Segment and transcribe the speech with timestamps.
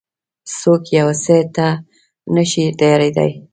[0.59, 1.67] څوک يو څه ته
[2.35, 3.31] نه شي تيارېدای.